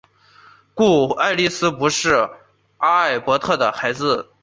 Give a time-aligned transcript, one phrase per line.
[0.73, 2.27] 故爱丽丝不应是
[2.79, 4.31] 阿尔伯特的孩子。